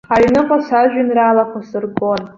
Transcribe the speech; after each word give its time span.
Аҩныҟа 0.15 0.57
сажәеинраалақәа 0.67 1.59
сыргон. 1.69 2.21